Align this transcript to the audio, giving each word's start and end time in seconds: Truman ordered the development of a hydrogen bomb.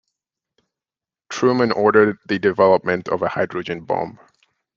Truman 1.29 1.71
ordered 1.71 2.17
the 2.25 2.39
development 2.39 3.07
of 3.09 3.21
a 3.21 3.27
hydrogen 3.29 3.81
bomb. 3.85 4.17